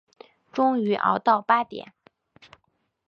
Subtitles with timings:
[0.51, 1.93] 终于熬到八点